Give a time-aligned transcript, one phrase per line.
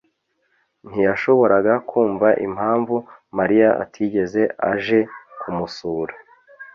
[0.89, 2.95] ntiyashoboraga kumva impamvu
[3.37, 4.99] Mariya atigeze aje
[5.39, 6.13] kumusura.